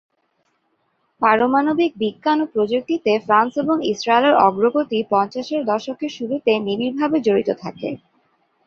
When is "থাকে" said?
7.63-7.89